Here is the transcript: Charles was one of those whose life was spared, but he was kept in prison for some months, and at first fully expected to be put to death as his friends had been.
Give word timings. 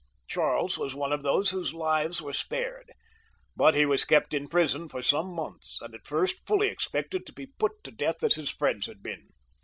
Charles 0.27 0.79
was 0.79 0.95
one 0.95 1.13
of 1.13 1.21
those 1.21 1.51
whose 1.51 1.75
life 1.75 2.21
was 2.21 2.35
spared, 2.35 2.89
but 3.55 3.75
he 3.75 3.85
was 3.85 4.03
kept 4.03 4.33
in 4.33 4.47
prison 4.47 4.89
for 4.89 5.03
some 5.03 5.27
months, 5.31 5.77
and 5.79 5.93
at 5.93 6.07
first 6.07 6.41
fully 6.47 6.69
expected 6.69 7.23
to 7.27 7.33
be 7.33 7.45
put 7.59 7.73
to 7.83 7.91
death 7.91 8.23
as 8.23 8.33
his 8.33 8.49
friends 8.49 8.87
had 8.87 9.03
been. 9.03 9.27